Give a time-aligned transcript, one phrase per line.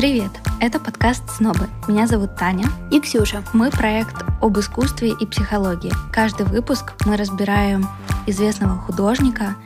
[0.00, 0.30] Привет!
[0.62, 1.68] Это подкаст «Снобы».
[1.86, 2.64] Меня зовут Таня.
[2.90, 3.44] И Ксюша.
[3.52, 5.92] Мы проект об искусстве и психологии.
[6.10, 7.86] Каждый выпуск мы разбираем
[8.26, 9.56] известного художника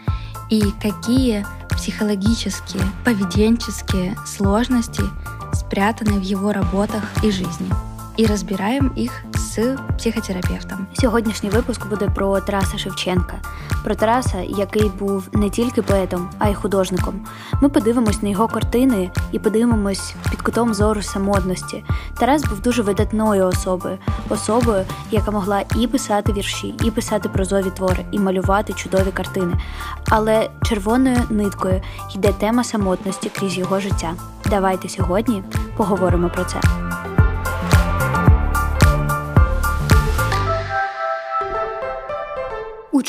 [0.51, 5.05] и какие психологические, поведенческие сложности
[5.53, 7.71] спрятаны в его работах и жизни.
[8.17, 9.13] И разбираем их
[9.55, 10.87] з психотерапевтом.
[10.93, 13.37] Сьогоднішній випуск буде про Тараса Шевченка,
[13.85, 17.27] про Тараса, який був не тільки поетом, а й художником.
[17.61, 21.85] Ми подивимось на його картини і подивимось під кутом зору самотності.
[22.19, 28.05] Тарас був дуже видатною особою, особою, яка могла і писати вірші, і писати прозові твори,
[28.13, 29.55] і малювати чудові картини.
[30.09, 31.83] Але червоною ниткою
[32.15, 34.15] йде тема самотності крізь його життя.
[34.51, 35.43] Давайте сьогодні
[35.77, 36.61] поговоримо про це.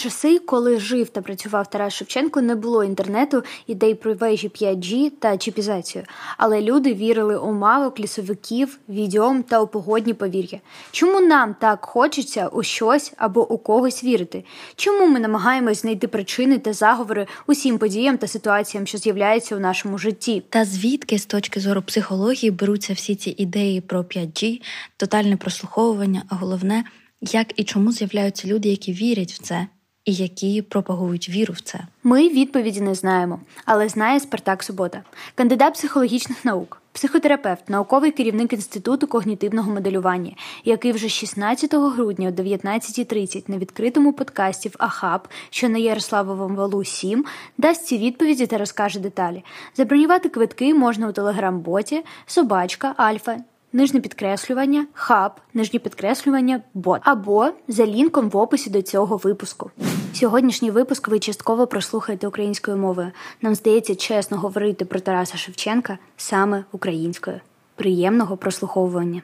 [0.05, 5.37] Часи, коли жив та працював Тарас Шевченко, не було інтернету, ідей про вежі 5G та
[5.37, 6.03] чіпізацію,
[6.37, 10.59] але люди вірили у мавок, лісовиків, відьом та у погодні повір'я.
[10.91, 14.43] Чому нам так хочеться у щось або у когось вірити?
[14.75, 19.97] Чому ми намагаємось знайти причини та заговори усім подіям та ситуаціям, що з'являються у нашому
[19.97, 20.43] житті?
[20.49, 24.61] Та звідки з точки зору психології беруться всі ці ідеї про 5G,
[24.97, 26.83] тотальне прослуховування, а головне,
[27.21, 29.67] як і чому з'являються люди, які вірять в це?
[30.05, 31.79] І які пропагують віру в це.
[32.03, 35.03] Ми відповіді не знаємо, але знає Спартак Субота,
[35.35, 40.31] кандидат психологічних наук, психотерапевт, науковий керівник інституту когнітивного моделювання,
[40.65, 46.83] який вже 16 грудня о 19.30 на відкритому подкасті в Ахаб, що на Ярославовому валу
[46.83, 47.25] 7,
[47.57, 49.43] дасть ці відповіді та розкаже деталі.
[49.75, 53.37] Забронювати квитки можна у телеграм-боті, собачка, альфа
[53.75, 59.71] нижнє підкреслювання, хаб, нижнє підкреслювання, бот або за лінком в описі до цього випуску.
[60.13, 63.11] Сьогоднішній випуск ви частково прослухаєте українською мовою.
[63.41, 67.39] Нам здається чесно говорити про Тараса Шевченка саме українською.
[67.75, 69.21] Приємного прослуховування.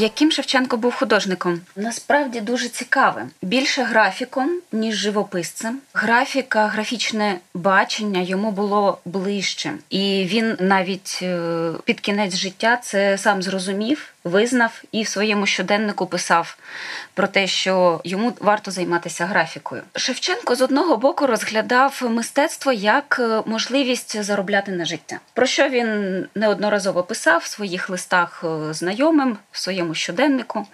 [0.00, 1.60] Яким Шевченко був художником?
[1.76, 3.30] Насправді дуже цікавим.
[3.42, 5.78] Більше графіком, ніж живописцем.
[5.94, 13.42] Графіка, графічне бачення йому було ближче, і він навіть е, під кінець життя це сам
[13.42, 16.58] зрозумів визнав і в своєму щоденнику писав
[17.14, 19.82] про те, що йому варто займатися графікою.
[19.96, 26.26] Шевченко з одного боку розглядав мистецтво як е, можливість заробляти на життя, про що він
[26.34, 30.66] неодноразово писав в своїх листах е, знайомим в своєму щоденнику.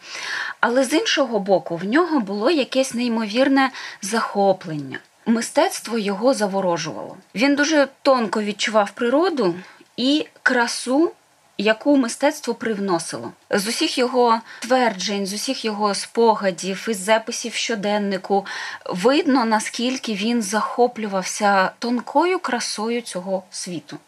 [0.61, 3.71] Але з іншого боку, в нього було якесь неймовірне
[4.03, 4.99] захоплення.
[5.27, 7.17] Мистецтво його заворожувало.
[7.35, 9.55] Він дуже тонко відчував природу
[9.97, 11.13] і красу
[11.59, 18.47] яку мистецтво привносило з усіх його тверджень, з усіх його спогадів, із записів щоденнику,
[18.87, 23.99] видно наскільки він захоплювався тонкою красою цього світу.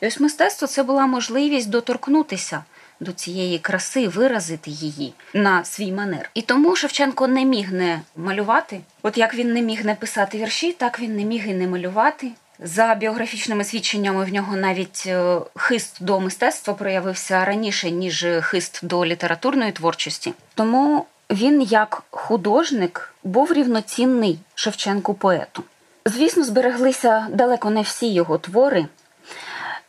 [0.00, 2.64] І ось мистецтво це була можливість доторкнутися.
[3.00, 6.30] До цієї краси виразити її на свій манер.
[6.34, 8.80] І тому Шевченко не міг не малювати.
[9.02, 12.30] От як він не міг не писати вірші, так він не міг і не малювати.
[12.64, 19.06] За біографічними свідченнями в нього навіть е, хист до мистецтва проявився раніше, ніж хист до
[19.06, 20.34] літературної творчості.
[20.54, 25.62] Тому він, як художник, був рівноцінний Шевченку поету.
[26.06, 28.86] Звісно, збереглися далеко не всі його твори.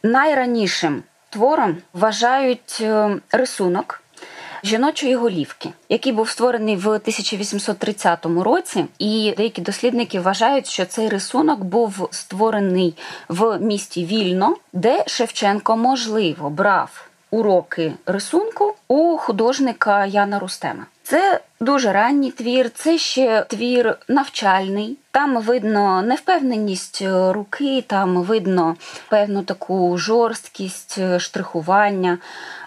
[0.03, 4.02] Найранішим твором вважають е, рисунок
[4.63, 11.59] жіночої голівки, який був створений в 1830 році, і деякі дослідники вважають, що цей рисунок
[11.59, 12.95] був створений
[13.29, 20.85] в місті Вільно, де Шевченко можливо брав уроки рисунку у художника Яна Рустема.
[21.03, 24.97] Це дуже ранній твір, це ще твір навчальний.
[25.11, 28.75] Там видно невпевненість руки, там видно
[29.09, 32.17] певну таку жорсткість штрихування.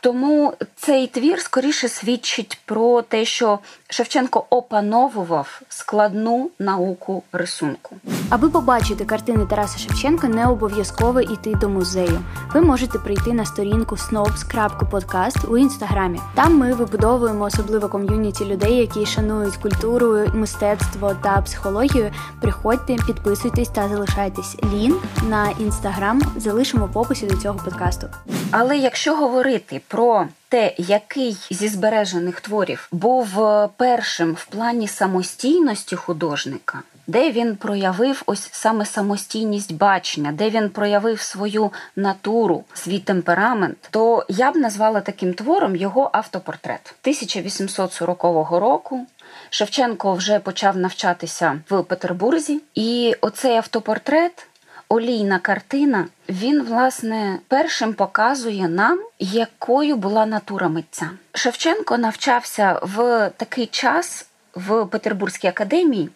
[0.02, 3.58] Тому цей твір скоріше свідчить про те, що
[3.88, 7.96] Шевченко опановував складну науку рисунку.
[8.30, 12.20] Аби побачити картини Тараса Шевченка, не обов'язково йти до музею.
[12.54, 16.20] Ви можете прийти на сторінку snobs.podcast у інстаграмі.
[16.34, 22.12] Там ми вибудовуємо особливо ком'юніті людей, які шанують культуру, мистецтво та психологію.
[22.40, 24.56] Приходьте, підписуйтесь та залишайтесь.
[24.74, 28.06] Лінк на інстаграм залишимо в описі до цього подкасту.
[28.50, 35.96] Але якщо говорити про те, який зі збережених творів був е, першим в плані самостійності
[35.96, 43.78] художника, де він проявив ось саме самостійність бачення, де він проявив свою натуру, свій темперамент,
[43.90, 49.06] то я б назвала таким твором його автопортрет 1840 року.
[49.50, 54.46] Шевченко вже почав навчатися в Петербурзі, і оцей автопортрет
[54.88, 61.10] олійна картина, він, власне, першим показує нам, якою була натура митця.
[61.34, 64.26] Шевченко навчався в такий час.
[64.56, 66.10] В Петербурзькій академії,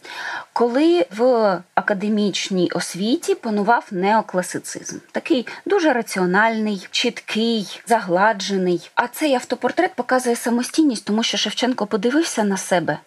[0.52, 1.22] коли в
[1.74, 8.90] академічній освіті панував неокласицизм, такий дуже раціональний, чіткий, загладжений.
[8.94, 12.98] А цей автопортрет показує самостійність, тому що Шевченко подивився на себе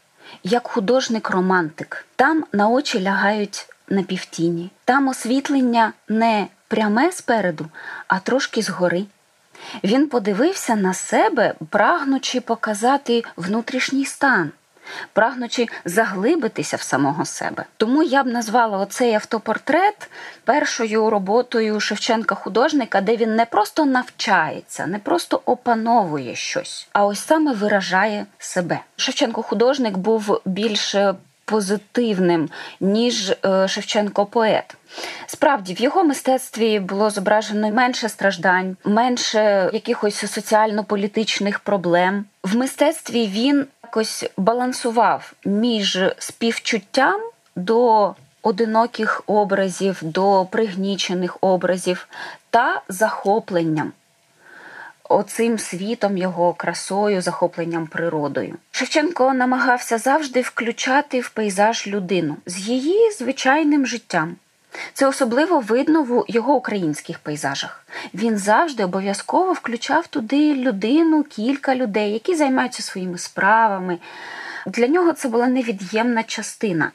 [0.43, 2.05] як художник-романтик.
[2.15, 4.71] Там на очі лягають на півтіні.
[4.85, 7.65] Там освітлення не пряме спереду,
[8.07, 9.05] а трошки згори.
[9.83, 14.51] Він подивився на себе, прагнучи показати внутрішній стан,
[15.13, 17.65] прагнучи заглибитися в самого себе.
[17.77, 20.09] Тому я б назвала оцей автопортрет
[20.45, 27.25] першою роботою Шевченка художника, де він не просто навчається, не просто опановує щось, а ось
[27.25, 28.79] саме виражає себе.
[28.95, 30.95] Шевченко художник був більш
[31.45, 32.49] позитивним,
[32.79, 34.75] ніж е, Шевченко поет.
[35.25, 42.25] Справді, в його мистецтві було зображено менше страждань, менше якихось соціально-політичних проблем.
[42.43, 47.21] В мистецтві він якось балансував між співчуттям
[47.55, 52.07] до одиноких образів, до пригнічених образів
[52.49, 53.91] та захопленням
[55.09, 58.57] оцим світом, його красою, захопленням природою.
[58.71, 64.35] Шевченко намагався завжди включати в пейзаж людину з її звичайним життям.
[64.93, 67.85] Це особливо видно в його українських пейзажах.
[68.13, 73.97] Він завжди обов'язково включав туди людину, кілька людей, які займаються своїми справами.
[74.67, 76.91] Для нього це була невід'ємна частина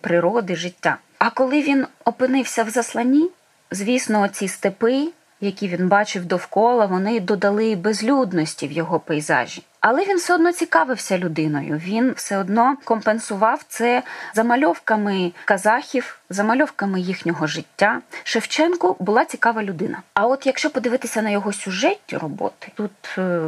[0.00, 0.98] природи, життя.
[1.18, 3.30] А коли він опинився в засланні,
[3.70, 5.08] звісно, ці степи,
[5.40, 9.62] які він бачив довкола, вони додали безлюдності в його пейзажі.
[9.80, 11.80] Але він все одно цікавився людиною.
[11.84, 14.02] Він все одно компенсував це
[14.34, 18.00] замальовками казахів, замальовками їхнього життя.
[18.24, 20.02] Шевченко була цікава людина.
[20.14, 23.40] А от якщо подивитися на його сюжетні роботи, тут е,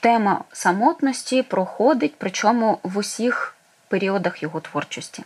[0.00, 3.54] тема самотності проходить, причому в усіх
[3.88, 5.24] періодах його творчості.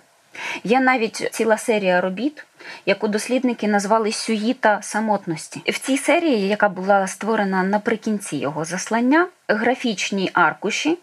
[0.64, 2.44] Є навіть ціла серія робіт,
[2.86, 5.62] яку дослідники назвали Сюїта самотності.
[5.66, 10.98] В цій серії, яка була створена наприкінці його заслання, графічні аркуші,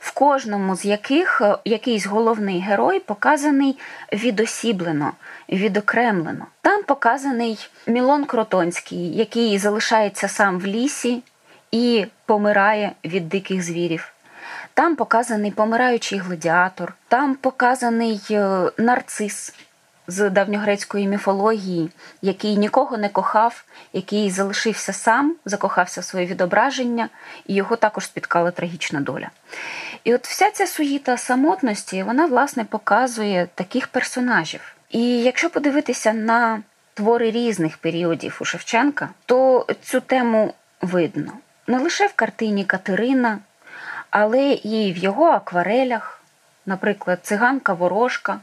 [0.00, 3.78] в кожному з яких е, якийсь головний герой показаний
[4.12, 5.12] відосіблено,
[5.48, 6.46] відокремлено.
[6.62, 11.22] Там показаний Мілон Кротонський, який залишається сам в лісі
[11.70, 14.11] і помирає від диких звірів.
[14.74, 19.54] Там показаний помираючий гладіатор, там показаний е, нарцис
[20.06, 21.90] з давньогрецької міфології,
[22.22, 27.08] який нікого не кохав, який залишився сам, закохався в своє відображення,
[27.46, 29.30] і його також спіткала трагічна доля.
[30.04, 34.74] І от вся ця суїта самотності, вона, власне, показує таких персонажів.
[34.90, 36.62] І якщо подивитися на
[36.94, 41.32] твори різних періодів у Шевченка, то цю тему видно
[41.66, 43.38] не лише в картині Катерина
[44.12, 46.22] але і в його акварелях,
[46.66, 48.40] наприклад, циганка ворожка,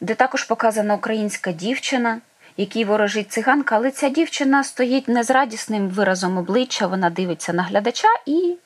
[0.00, 2.20] де також показана українська дівчина,
[2.56, 7.62] якій ворожить циганка, але ця дівчина стоїть не з радісним виразом обличчя, вона дивиться на
[7.62, 8.56] глядача і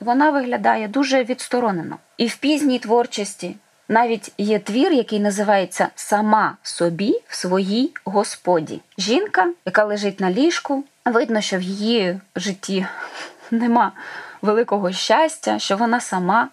[0.00, 1.98] вона виглядає дуже відсторонено.
[2.16, 3.56] І в пізній творчості
[3.88, 8.80] навіть є твір, який називається Сама собі в своїй господі.
[8.98, 12.86] Жінка, яка лежить на ліжку, видно, що в її житті
[13.50, 13.92] нема
[14.42, 16.48] великого щастя, що вона сама,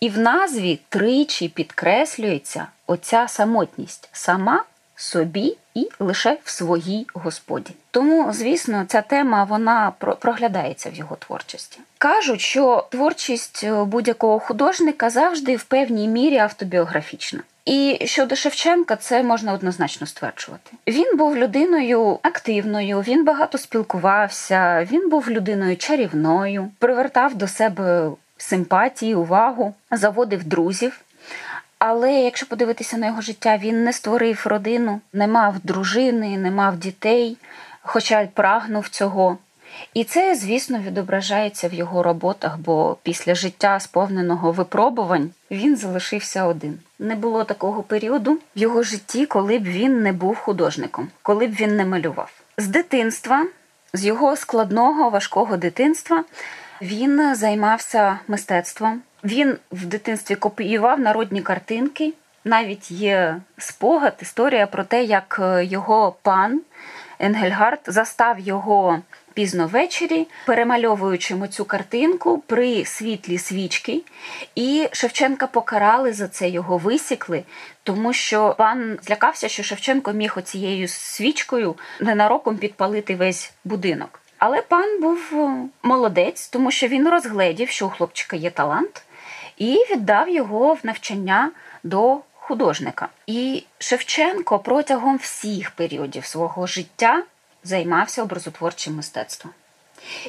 [0.00, 4.64] і в назві тричі підкреслюється оця самотність сама
[4.96, 7.70] собі і лише в своїй господі.
[7.90, 11.80] Тому, звісно, ця тема вона проглядається в його творчості.
[11.98, 17.40] Кажуть, що творчість е, будь-якого художника завжди в певній мірі автобіографічна.
[17.66, 20.70] І щодо Шевченка, це можна однозначно стверджувати.
[20.86, 29.14] Він був людиною активною, він багато спілкувався, він був людиною чарівною, привертав до себе симпатії,
[29.14, 31.00] увагу, заводив друзів.
[31.78, 36.76] Але якщо подивитися на його життя, він не створив родину, не мав дружини, не мав
[36.76, 37.36] дітей,
[37.82, 39.38] хоча й прагнув цього.
[39.94, 46.78] І це, звісно, відображається в його роботах, бо після життя, сповненого випробувань, він залишився один.
[47.04, 51.50] Не було такого періоду в його житті, коли б він не був художником, коли б
[51.50, 52.30] він не малював.
[52.58, 53.46] З дитинства,
[53.92, 56.24] з його складного, важкого дитинства,
[56.82, 59.02] він займався мистецтвом.
[59.24, 62.12] Він в дитинстві копіював народні картинки.
[62.44, 66.60] Навіть є спогад, історія про те, як його пан
[67.18, 69.00] Енгельгард застав його
[69.34, 74.02] пізно ввечері, перемальовуючи цю картинку при світлі свічки.
[74.54, 77.44] І Шевченка покарали за це, його висікли,
[77.82, 84.20] тому що пан злякався, що Шевченко міг оцією свічкою ненароком підпалити весь будинок.
[84.38, 89.02] Але пан був е, молодець, тому що він розгледів, що у хлопчика є талант,
[89.58, 91.50] і віддав його в навчання
[91.82, 93.08] до художника.
[93.26, 97.22] І Шевченко протягом всіх періодів свого життя
[97.64, 99.52] займався образотворчим мистецтвом.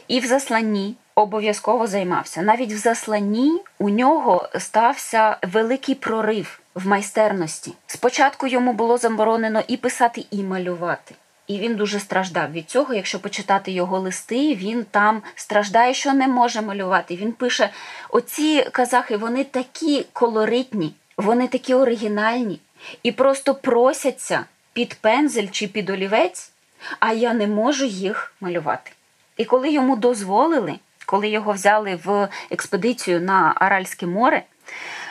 [0.07, 2.41] І в засланні обов'язково займався.
[2.41, 7.73] Навіть в засланні у нього стався великий прорив в майстерності.
[7.87, 11.15] Спочатку йому було заборонено і писати, і малювати.
[11.47, 12.93] І він дуже страждав від цього.
[12.93, 17.15] Якщо почитати його листи, він там страждає, що не може малювати.
[17.15, 17.69] Він пише:
[18.09, 22.59] оці казахи, вони такі колоритні, вони такі оригінальні
[23.03, 26.51] і просто просяться під пензель чи під олівець,
[26.99, 28.91] а я не можу їх малювати.
[29.37, 34.43] І коли йому дозволили, коли його взяли в експедицію на Аральське море,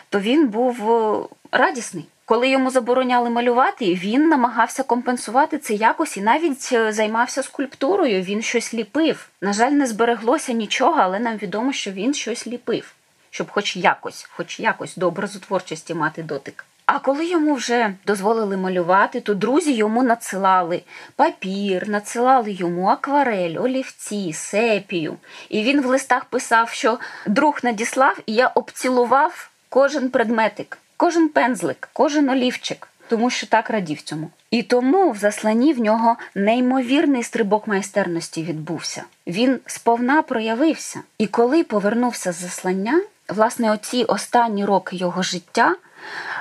[0.08, 2.04] то він був е, радісний.
[2.26, 8.22] Коли йому забороняли малювати, він намагався компенсувати це якось і навіть е, займався скульптурою.
[8.22, 9.28] Він щось ліпив.
[9.40, 12.94] На жаль, не збереглося нічого, але нам відомо, що він щось ліпив,
[13.34, 16.64] щоб, хоч якось, хоч якось до образотворчості мати дотик.
[16.86, 20.82] А коли йому вже дозволили малювати, то друзі йому надсилали
[21.16, 25.16] папір, надсилали йому акварель, олівці, сепію.
[25.48, 31.88] І він в листах писав, що друг надіслав, і я обцілував кожен предметик, кожен пензлик,
[31.92, 34.30] кожен олівчик, тому що так радів цьому.
[34.50, 39.04] І тому в засланні в нього неймовірний стрибок майстерності відбувся.
[39.26, 41.00] Він сповна проявився.
[41.18, 45.76] І коли повернувся з заслання, власне, оці останні роки його життя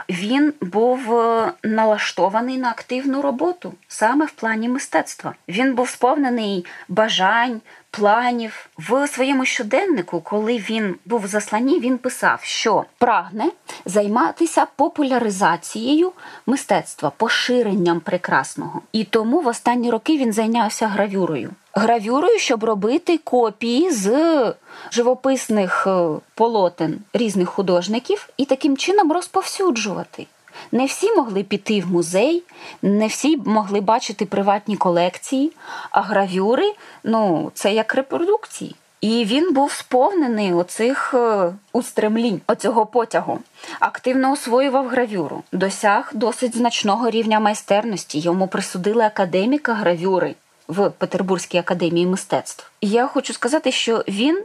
[0.10, 5.34] він був е, налаштований на активну роботу саме в плані мистецтва.
[5.48, 7.62] Він був сповнений бажань,
[7.98, 13.52] планів в своєму щоденнику, коли він був в засланні, він писав, що прагне
[13.86, 16.12] займатися популяризацією
[16.46, 18.82] мистецтва, поширенням прекрасного.
[18.92, 21.50] І тому в останні роки він зайнявся гравюрою.
[21.74, 24.54] Гравюрою, щоб робити копії з
[24.92, 30.28] живописних е, полотен різних художників і таким чином розповсюджувати.
[30.72, 32.44] Не всі могли піти в музей,
[32.82, 35.52] не всі могли бачити приватні колекції,
[35.92, 38.76] а гравюри ну, це як репродукції.
[39.04, 43.40] І він був сповнений оцих е, устремлінь, оцього потягу.
[43.80, 48.20] Активно освоював гравюру, досяг досить значного рівня майстерності.
[48.20, 50.36] Йому присудили академіка гравюри
[50.68, 52.72] в Петербурзькій академії мистецтв.
[52.82, 54.44] І я хочу сказати, що він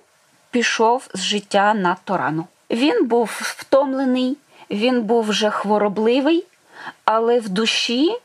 [0.50, 2.44] пішов з життя надто рано.
[2.70, 4.36] Він був втомлений,
[4.70, 6.44] він був вже хворобливий,
[7.04, 8.18] але в душі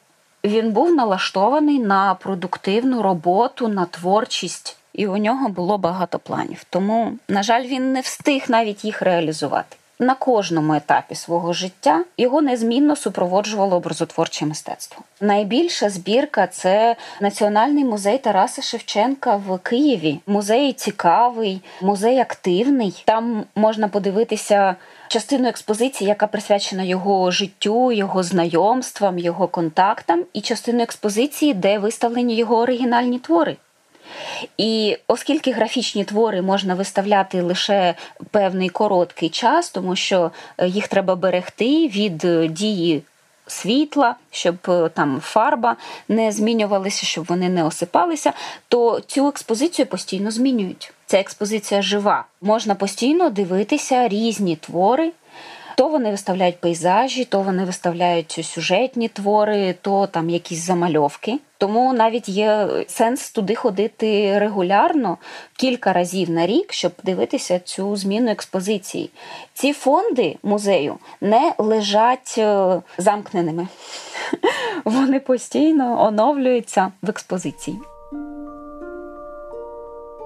[0.44, 6.64] він був налаштований на продуктивну роботу, на творчість, і у нього було багато планів.
[6.70, 9.76] Тому, на жаль, він не встиг навіть їх реалізувати.
[10.00, 15.04] На кожному етапі свого життя його незмінно супроводжувало образотворче мистецтво.
[15.22, 20.20] Найбільша збірка це Національний музей Тараса Шевченка в Києві.
[20.28, 23.04] Музей цікавий, музей активний.
[23.06, 24.76] Там можна подивитися
[25.08, 32.36] частину експозиції, яка присвячена його життю, його знайомствам, його контактам, і частину експозиції, де виставлені
[32.36, 33.58] його оригінальні твори.
[34.58, 37.96] І оскільки графічні твори можна виставляти лише
[38.32, 43.04] певний короткий час, тому що е, їх треба берегти від е, дії.
[43.48, 45.76] Світла, щоб е, там фарба
[46.08, 48.34] не змінювалася, щоб вони не осипалися,
[48.68, 50.94] то цю експозицію постійно змінюють.
[51.06, 52.26] Ця експозиція жива.
[52.42, 55.12] Можна постійно дивитися різні твори,
[55.76, 61.40] то вони виставляють пейзажі, то вони виставляють сюжетні твори, то там якісь замальовки.
[61.58, 65.18] Тому навіть є сенс туди ходити регулярно
[65.58, 69.10] кілька разів на рік, щоб дивитися цю зміну експозиції.
[69.54, 73.68] Ці фонди музею не лежать е, замкненими,
[74.86, 77.80] вони постійно оновлюються в експозиції.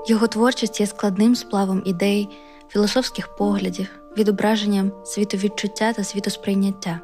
[0.07, 2.29] Його творчість є складним сплавом ідей,
[2.69, 6.99] філософських поглядів відображенням світовідчуття та світосприйняття.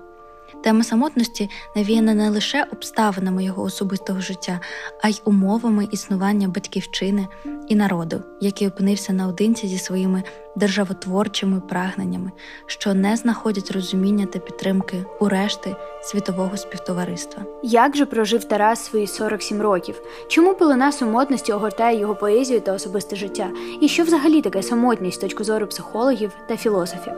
[0.63, 4.59] Тема самотності навіяна не лише обставинами його особистого життя,
[5.01, 7.27] а й умовами існування батьківщини,
[7.67, 10.23] і народу, який опинився наодинці зі своїми
[10.55, 12.31] державотворчими прагненнями,
[12.65, 17.43] що не знаходять розуміння та підтримки у решти світового співтовариства.
[17.63, 20.01] Як же прожив Тарас свої 47 років?
[20.27, 23.49] Чому пилина самотності огортає його поезію та особисте життя?
[23.81, 27.13] І що взагалі таке самотність з точки зору психологів та філософів?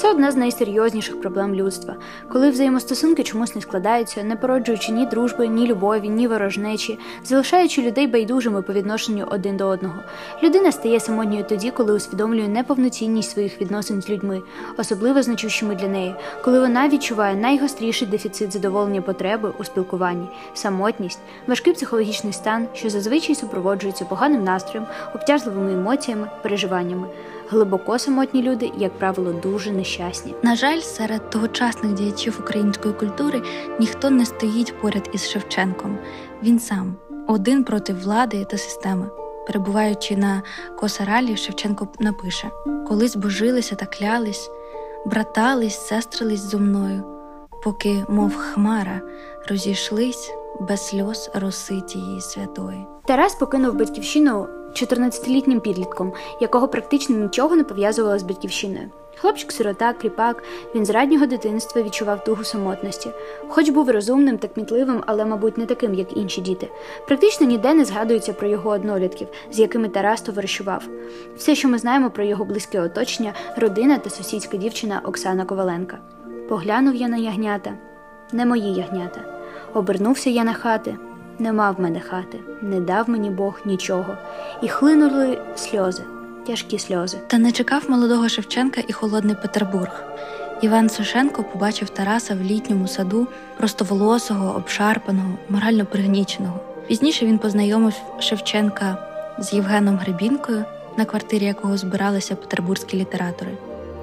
[0.00, 1.96] Це одна з найсерйозніших проблем людства,
[2.32, 8.06] коли взаємостосунки чомусь не складаються, не породжуючи ні дружби, ні любові, ні ворожнечі, залишаючи людей
[8.06, 9.96] байдужими по відношенню один до одного.
[10.42, 14.42] Людина стає самотньою тоді, коли усвідомлює неповноцінність своїх відносин з людьми,
[14.78, 16.14] особливо значущими для неї,
[16.44, 23.34] коли вона відчуває найгостріший дефіцит задоволення потреби у спілкуванні, самотність, важкий психологічний стан, що зазвичай
[23.34, 27.08] супроводжується поганим настроєм, обтяжливими емоціями, переживаннями.
[27.48, 30.34] Глибоко самотні люди, як правило, дуже нещасні.
[30.42, 33.42] На жаль, серед тогочасних діячів української культури
[33.80, 35.98] ніхто не стоїть поряд із Шевченком.
[36.42, 36.96] Він сам
[37.28, 39.25] один проти влади та системи.
[39.46, 40.42] Перебуваючи на
[40.78, 42.50] косаралі, Шевченко напише:
[42.88, 44.50] колись божилися та клялись,
[45.06, 47.04] братались, сестрились зо мною,
[47.64, 49.00] поки, мов хмара,
[49.48, 52.86] розійшлись без сльоз роси тієї святої.
[53.04, 58.90] Тарас покинув батьківщину 14-літнім підлітком, якого практично нічого не пов'язувало з батьківщиною.
[59.22, 60.42] Хлопчик-сирота, кріпак,
[60.74, 63.10] він з раннього дитинства відчував тугу самотності,
[63.48, 66.68] хоч був розумним та кмітливим, але, мабуть, не таким, як інші діти.
[67.06, 70.82] Практично ніде не згадується про його однолітків, з якими Тарас товаришував.
[71.36, 75.98] Все, що ми знаємо про його близьке оточення, родина та сусідська дівчина Оксана Коваленка.
[76.48, 77.74] Поглянув я на ягнята,
[78.32, 79.20] не мої ягнята.
[79.74, 80.96] Обернувся я на хати,
[81.38, 84.16] не мав мене хати, не дав мені Бог нічого,
[84.62, 86.02] і хлинули сльози
[86.46, 87.18] тяжкі сльози.
[87.26, 90.04] Та не чекав молодого Шевченка і холодний Петербург.
[90.60, 93.26] Іван Сушенко побачив Тараса в літньому саду,
[93.58, 96.60] простоволосого, обшарпаного, морально пригніченого.
[96.88, 98.98] Пізніше він познайомив Шевченка
[99.38, 100.64] з Євгеном Гребінкою,
[100.96, 103.50] на квартирі якого збиралися петербурзькі літератори.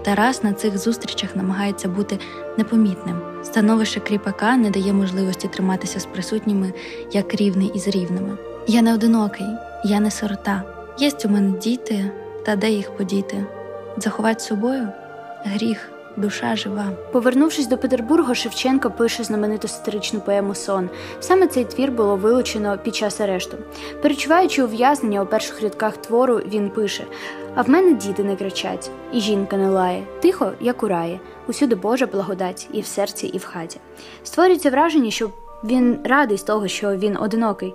[0.04, 2.20] Тарас на цих зустрічах намагається бути
[2.58, 3.22] непомітним.
[3.44, 6.74] Становище кріпака не дає можливості триматися з присутніми
[7.12, 8.38] як рівний із рівними.
[8.68, 9.48] Я не одинокий,
[9.84, 10.64] я не сирота.
[11.00, 12.12] Єсть у мене діти,
[12.46, 13.46] та де їх подіти?
[13.98, 14.88] Заховать собою
[15.44, 16.90] гріх, душа жива.
[17.12, 20.90] Повернувшись до Петербургу, Шевченко пише знамениту сатиричну поему Сон.
[21.20, 23.58] Саме цей твір було вилучено під час арешту.
[24.02, 27.04] Перечуваючи ув'язнення у перших рядках твору, він пише:
[27.56, 31.76] А в мене діти не кричать, і жінка не лає, тихо, як у раї, усюди
[31.76, 33.80] Божа благодать, і в серці, і в хаті.
[34.24, 35.30] Створюється враження, що
[35.64, 37.74] він радий з того, що він одинокий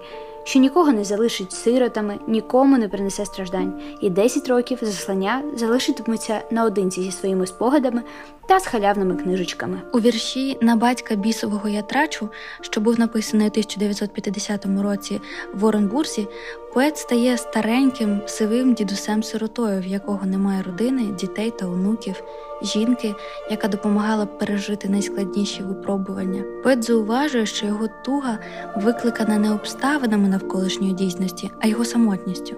[0.49, 7.03] що нікого не залишить сиротами, нікому не принесе страждань, і 10 років заслання залишитиметься наодинці
[7.03, 8.03] зі своїми спогадами
[8.49, 9.81] та з халявними книжечками.
[9.93, 12.29] У вірші на батька бісового я трачу,
[12.61, 15.21] що був написаний у 1950 році
[15.55, 16.27] в Оренбурзі,
[16.75, 22.23] поет стає стареньким сивим дідусем сиротою, в якого немає родини, дітей та онуків
[22.63, 23.15] жінки,
[23.51, 26.45] яка допомагала пережити найскладніші випробування.
[26.63, 28.39] Поет зауважує, що його туга
[28.77, 32.57] викликана не обставинами навколишньої дійсності, а його самотністю.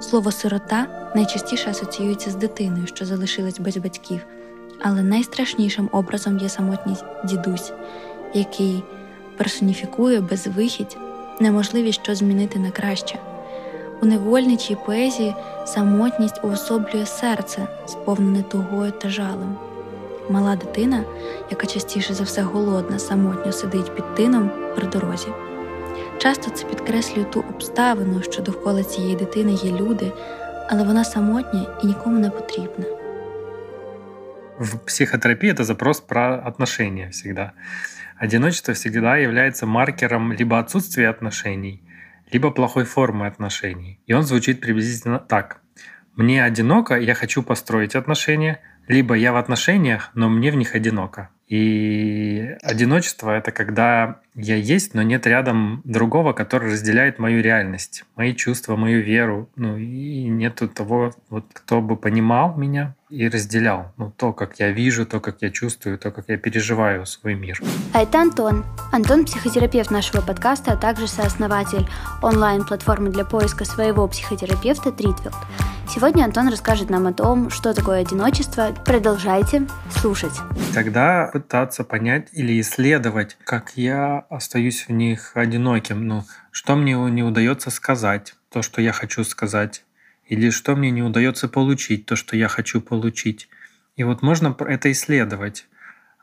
[0.00, 4.20] Слово сирота найчастіше асоціюється з дитиною, що залишилась без батьків,
[4.82, 7.72] але найстрашнішим образом є самотній дідусь,
[8.34, 8.82] який
[9.36, 10.96] персоніфікує безвихідь,
[11.40, 13.18] неможливість що змінити на краще.
[14.02, 15.34] У невольничій поезії
[15.66, 19.56] самотність уособлює серце, сповнене тугою та жалем.
[20.30, 21.04] Мала дитина,
[21.50, 25.28] яка частіше за все голодна, самотньо сидить під тином при дорозі.
[26.21, 30.11] Часто це підкреслює ту обставину, що довкола цієї дитини є люди,
[30.69, 32.85] але вона самотня і нікому не потрібна.
[34.59, 37.51] В психотерапии это запрос про отношения всегда.
[38.19, 41.83] Одиночество всегда является маркером либо отсутствия отношений,
[42.33, 43.99] либо плохой формы отношений.
[44.07, 45.61] И он звучит приблизительно так.
[46.15, 51.29] Мне одиноко, я хочу построить отношения, либо я в отношениях, но мне в них одиноко.
[51.52, 58.34] И одиночество— это когда я есть, но нет рядом другого, который разделяет мою реальность, мои
[58.34, 59.50] чувства, мою веру.
[59.54, 64.70] Ну и нету того, вот, кто бы понимал меня и разделял ну, то, как я
[64.70, 67.60] вижу, то, как я чувствую, то, как я переживаю свой мир.
[67.92, 68.64] А это Антон.
[68.90, 71.86] Антон– психотерапевт нашего подкаста, а также сооснователь
[72.22, 75.34] онлайн-платформы для поиска своего психотерапевта «Тритвилд».
[75.88, 78.74] Сегодня Антон расскажет нам о том, что такое одиночество.
[78.84, 80.32] Продолжайте слушать.
[80.72, 86.06] Тогда пытаться понять или исследовать, как я остаюсь в них одиноким.
[86.06, 89.84] Ну, что мне не удается сказать, то, что я хочу сказать,
[90.32, 93.50] или что мне не удается получить, то, что я хочу получить.
[93.96, 95.66] И вот можно это исследовать.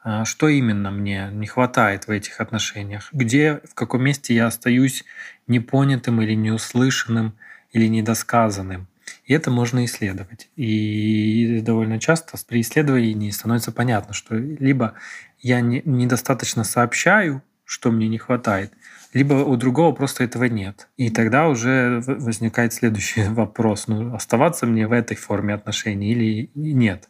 [0.03, 3.09] А, что именно мне не хватает в этих отношениях?
[3.11, 5.05] Где, в каком месте я остаюсь
[5.45, 7.35] непонятым или неуслышанным,
[7.71, 8.87] или недосказанным.
[9.25, 10.49] И это можно исследовать.
[10.55, 14.95] И довольно часто при исследовании становится понятно, что либо
[15.37, 18.73] я не, недостаточно сообщаю, что мне не хватает,
[19.13, 20.88] либо у другого просто этого нет.
[20.97, 23.88] И тогда уже возникает следующий вопрос.
[23.88, 27.10] Ну, оставаться мне в этой форме отношений или нет?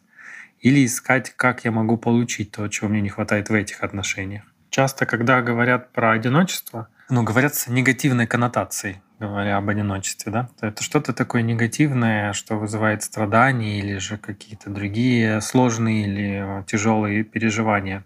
[0.60, 4.42] Или искать, как я могу получить то, чего мне не хватает в этих отношениях.
[4.68, 10.50] Часто, когда говорят про одиночество, ну, говорят с негативной коннотацией, говоря об одиночестве, да?
[10.60, 18.04] Это что-то такое негативное, что вызывает страдания или же какие-то другие сложные или тяжелые переживания.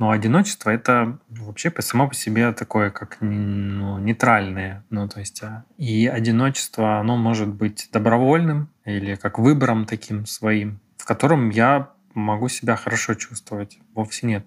[0.00, 4.82] Но одиночество это вообще само по себе такое, как ну, нейтральное.
[4.88, 10.80] Ну, то есть, а, и одиночество, оно может быть добровольным или как выбором таким своим,
[10.96, 13.78] в котором я могу себя хорошо чувствовать.
[13.94, 14.46] Вовсе нет.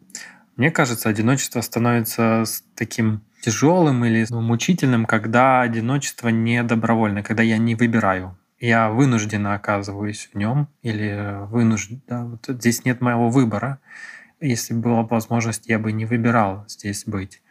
[0.55, 7.59] Мне кажется, одиночество становится таким тяжелым или ну, мучительным, когда одиночество не добровольно, когда я
[7.59, 8.35] не выбираю.
[8.59, 12.01] Я вынужденно оказываюсь в нем или вынужден.
[12.07, 13.77] Да, вот здесь нет моего выбора
[14.47, 17.41] если была бы возможность, я бы не выбирал здесь быть.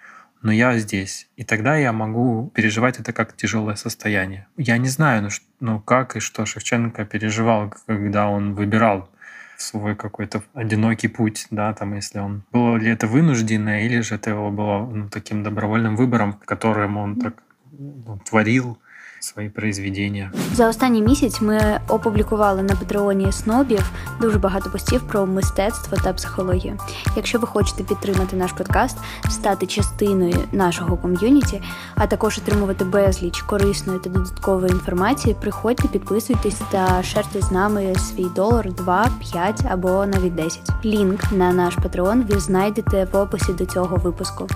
[0.43, 1.29] Но я здесь.
[1.37, 4.49] И тогда я могу переживать это как тяжелое состояние.
[4.57, 5.29] Я не знаю, ну,
[5.61, 9.09] ну как и что Шевченко переживал, когда он выбирал
[9.57, 14.31] свой какой-то одинокий путь, да, там, если он было ли это вынужденное, или же это
[14.31, 18.79] его было ну, таким добровольным выбором, которым он так ну, творил,
[19.25, 20.33] свої произведення.
[20.53, 26.79] За останній місяць ми опублікували на патреоні снобів дуже багато постів про мистецтво та психологію.
[27.17, 28.99] Якщо ви хочете підтримати наш подкаст,
[29.31, 31.63] стати частиною нашого ком'юніті,
[31.95, 38.27] а також отримувати безліч корисної та додаткової інформації, приходьте, підписуйтесь та шерте з нами свій
[38.37, 40.61] долар, 2, 5 або навіть 10.
[40.85, 44.49] Лінк на наш патреон ви знайдете в описі до цього випуску.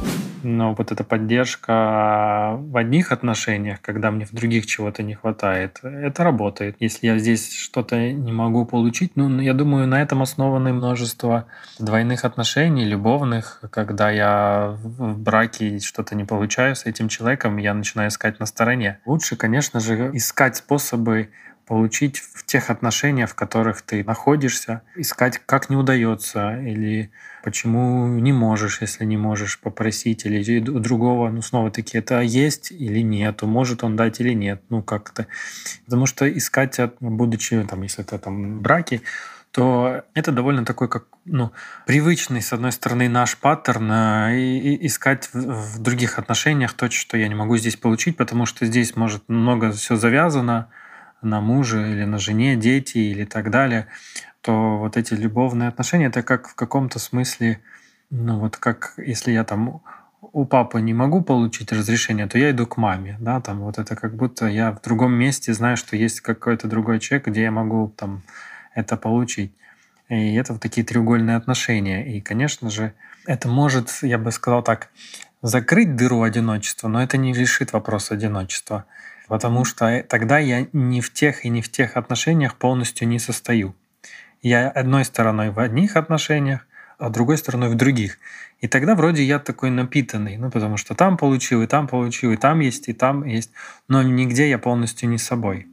[0.48, 5.80] Ну, вот эта поддержка в одних отношениях, когда мне в других других чего-то не хватает.
[5.82, 6.76] Это работает.
[6.80, 11.44] Если я здесь что-то не могу получить, ну, я думаю, на этом основаны множество
[11.78, 13.60] двойных отношений, любовных.
[13.70, 18.98] Когда я в браке что-то не получаю с этим человеком, я начинаю искать на стороне.
[19.06, 21.28] Лучше, конечно же, искать способы
[21.66, 27.10] получить в тех отношениях, в которых ты находишься, искать, как не удается, или
[27.42, 33.00] почему не можешь, если не можешь попросить, или у другого, ну, снова-таки, это есть или
[33.00, 35.26] нет, может он дать или нет, ну, как-то.
[35.84, 39.02] Потому что искать, будучи, там, если ты там в браке,
[39.50, 41.50] то это довольно такой, как, ну,
[41.86, 46.90] привычный, с одной стороны, наш паттерн э, и, и искать в, в других отношениях то,
[46.90, 50.68] что я не могу здесь получить, потому что здесь, может, много все завязано,
[51.22, 53.86] на муже или на жене, дети или так далее,
[54.40, 57.60] то вот эти любовные отношения, это как в каком-то смысле,
[58.10, 59.82] ну вот как если я там
[60.20, 63.96] у папы не могу получить разрешение, то я иду к маме, да, там вот это
[63.96, 67.92] как будто я в другом месте знаю, что есть какой-то другой человек, где я могу
[67.96, 68.22] там
[68.74, 69.52] это получить.
[70.08, 72.16] И это вот такие треугольные отношения.
[72.16, 72.92] И, конечно же,
[73.26, 74.90] это может, я бы сказал так,
[75.42, 78.84] закрыть дыру одиночества, но это не решит вопрос одиночества
[79.28, 83.74] потому что тогда я не в тех и не в тех отношениях полностью не состою.
[84.42, 86.66] Я одной стороной в одних отношениях,
[86.98, 88.18] а другой стороной в других.
[88.60, 92.36] И тогда вроде я такой напитанный, ну потому что там получил, и там получил, и
[92.36, 93.50] там есть, и там есть,
[93.86, 95.66] но нигде я полностью не собой.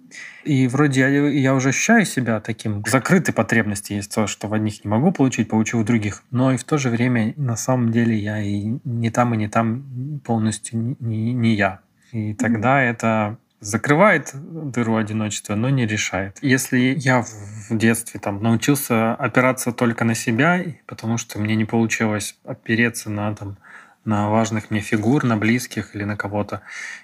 [0.44, 4.84] И вроде я, я уже ощущаю себя таким, закрытой потребности есть то, что в одних
[4.84, 8.18] не могу получить, получу в других, но и в то же время на самом деле
[8.18, 11.80] я и не там, и не там полностью не, не я.
[12.12, 12.92] И тогда mm-hmm.
[12.92, 16.38] это закрывает дыру одиночества, но не решает.
[16.42, 22.38] Если я в детстве там научился опираться только на себя, потому что мне не получилось
[22.44, 23.58] опереться на там
[24.06, 26.62] на важных мне фигур, на близких или на кого-то,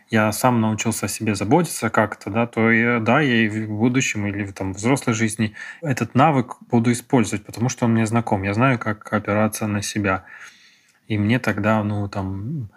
[0.09, 4.27] я сам научился о себе заботиться как-то, да, то я, да, я и в будущем
[4.27, 8.43] или в там, взрослой жизни этот навык буду использовать, потому что он мне знаком.
[8.43, 10.25] Я знаю, как опираться на себя.
[11.07, 12.69] И мне тогда, ну, там,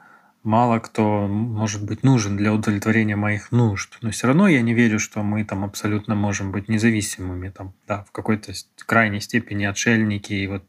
[0.42, 3.98] мало кто может быть нужен для удовлетворения моих нужд.
[4.02, 8.04] Но все равно я не верю, что мы там абсолютно можем быть независимыми, там, да,
[8.04, 8.52] в какой-то
[8.86, 10.64] крайней степени отшельники и вот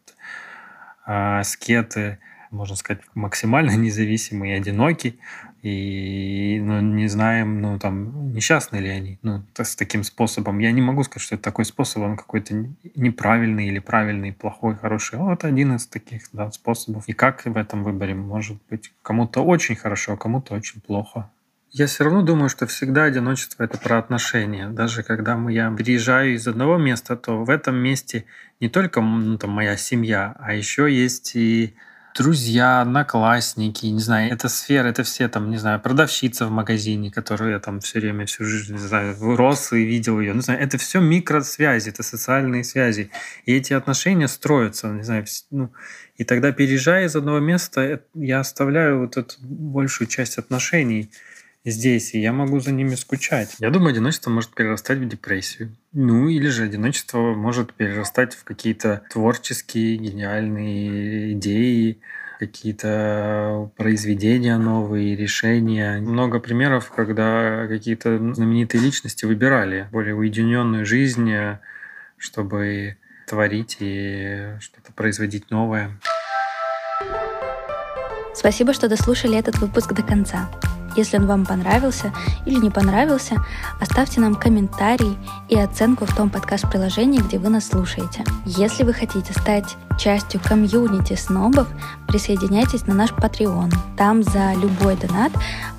[1.06, 2.20] э, аскеты,
[2.52, 5.20] можно сказать, максимально независимые и одиноки,
[5.64, 10.60] и ну, не знаем, ну, там, несчастны ли они, ну, с таким способом.
[10.60, 12.54] Я не могу сказать, что это такой способ, он какой-то
[12.96, 15.20] неправильный или правильный, плохой, хороший.
[15.20, 17.06] Вот один из таких да, способов.
[17.08, 21.32] И как в этом выборе может быть кому-то очень хорошо, а кому-то очень плохо.
[21.72, 24.68] Я все равно думаю, что всегда одиночество это про отношения.
[24.68, 28.26] Даже когда мы, я переезжаю из одного места, то в этом месте
[28.60, 31.74] не только ну, там, моя семья, а еще есть и
[32.16, 37.52] друзья, одноклассники, не знаю, это сфера, это все там, не знаю, продавщица в магазине, которую
[37.52, 40.34] я там все время, всю жизнь, не знаю, рос и видел ее.
[40.34, 43.10] Не знаю, это все микросвязи, это социальные связи.
[43.46, 45.72] И эти отношения строятся, не знаю, ну,
[46.18, 51.10] и тогда, переезжая из одного места, э, я оставляю вот эту большую часть отношений
[51.66, 53.56] здесь, и я могу за ними скучать.
[53.60, 55.76] Я думаю, одиночество может перерастать в депрессию.
[55.94, 62.00] Ну, или же одиночество может перерастать в какие-то творческие, гениальные идеи,
[62.40, 66.00] какие-то произведения новые, решения.
[66.00, 71.32] Много примеров, когда какие-то знаменитые личности выбирали более уединенную жизнь,
[72.18, 72.98] чтобы
[73.28, 75.92] творить и что-то производить новое.
[78.36, 80.50] Спасибо, что дослушали этот выпуск до конца.
[80.96, 82.14] Если он вам понравился
[82.46, 83.44] или не понравился,
[83.80, 85.18] оставьте нам комментарий
[85.50, 88.24] и оценку в том подкаст-приложении, где вы нас слушаете.
[88.46, 91.68] Если вы хотите стать частью комьюнити снобов,
[92.08, 93.74] присоединяйтесь на наш Patreon.
[93.98, 95.32] Там за любой донат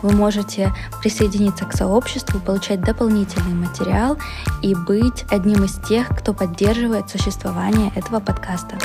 [0.03, 4.17] вы можете присоединиться к сообществу, получать дополнительный материал
[4.63, 8.79] и быть одним из тех, кто поддерживает существование этого подкаста.